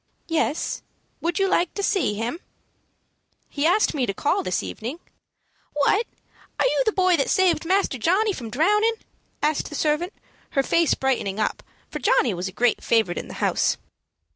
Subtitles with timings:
[0.29, 0.81] "Yes.
[1.21, 2.39] Would you like to see him?"
[3.49, 4.97] "He asked me to call this evening."
[5.73, 6.07] "What!
[6.59, 8.95] Are you the boy that saved Master Johnny from drowning?"
[9.43, 10.13] asked the servant,
[10.57, 11.61] her face brightening up,
[11.91, 13.77] for Johnny was a great favorite in the house.